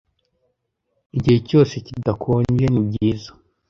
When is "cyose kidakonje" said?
1.47-2.65